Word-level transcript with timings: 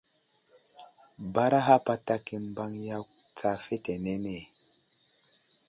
Baraha 1.33 1.75
patak 1.85 2.23
i 2.35 2.37
mbaŋ 2.47 2.71
yakw 2.87 3.11
tsa 3.37 3.51
fetenene. 3.65 4.37